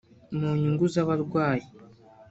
mu 0.37 0.49
nyungu 0.59 0.85
z’abarwayi 0.93 1.65